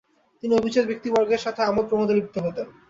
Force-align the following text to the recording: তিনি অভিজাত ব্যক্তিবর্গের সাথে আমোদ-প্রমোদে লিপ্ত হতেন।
তিনি 0.43 0.53
অভিজাত 0.55 0.85
ব্যক্তিবর্গের 0.87 1.43
সাথে 1.45 1.61
আমোদ-প্রমোদে 1.63 2.13
লিপ্ত 2.17 2.35
হতেন। 2.39 2.67